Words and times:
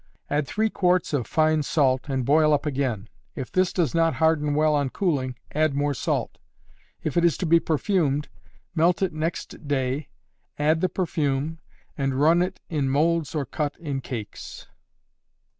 Add 0.31 0.47
three 0.47 0.71
quarts 0.71 1.13
of 1.13 1.27
fine 1.27 1.61
salt, 1.61 2.09
and 2.09 2.25
boil 2.25 2.53
up 2.53 2.65
again. 2.65 3.07
If 3.35 3.51
this 3.51 3.71
does 3.71 3.93
not 3.93 4.15
harden 4.15 4.55
well 4.55 4.73
on 4.73 4.89
cooling, 4.89 5.35
add 5.53 5.75
more 5.75 5.93
salt. 5.93 6.39
If 7.03 7.17
it 7.17 7.23
is 7.23 7.37
to 7.37 7.45
be 7.45 7.59
perfumed, 7.59 8.27
melt 8.73 9.03
it 9.03 9.13
next 9.13 9.67
day, 9.67 10.07
add 10.57 10.81
the 10.81 10.89
perfume, 10.89 11.59
and 11.95 12.19
run 12.19 12.41
it 12.41 12.59
in 12.67 12.89
molds 12.89 13.35
or 13.35 13.45
cut 13.45 13.77
in 13.77 14.01
cakes. 14.01 14.65